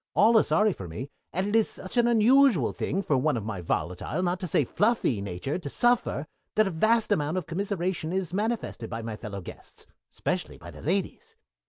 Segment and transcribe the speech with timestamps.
[0.15, 3.45] All are sorry for me, and it is such an unusual thing for one of
[3.45, 8.11] my volatile, not to say fluffy, nature to suffer that a vast amount of commiseration
[8.11, 11.35] is manifested by my fellow guests, especially by the ladies.